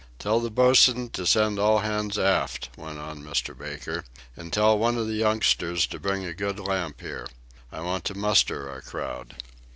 [0.17, 3.55] "Tell the boatswain to send all hands aft," went on Mr.
[3.55, 4.03] Baker;
[4.35, 7.27] "and tell one of the youngsters to bring a good lamp here.
[7.71, 9.35] I want to muster our crowd."